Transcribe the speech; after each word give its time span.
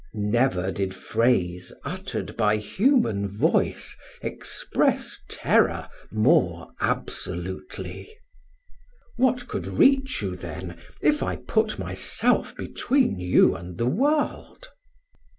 Never 0.15 0.71
did 0.71 0.95
phrase 0.95 1.71
uttered 1.85 2.35
by 2.35 2.57
human 2.57 3.27
voice 3.27 3.95
express 4.23 5.21
terror 5.29 5.89
more 6.11 6.69
absolutely. 6.79 8.09
"What 9.17 9.47
could 9.47 9.67
reach 9.67 10.23
you, 10.23 10.35
then, 10.35 10.79
if 11.03 11.21
I 11.21 11.35
put 11.35 11.77
myself 11.77 12.55
between 12.57 13.19
you 13.19 13.55
and 13.55 13.77
the 13.77 13.85
world?" 13.85 14.69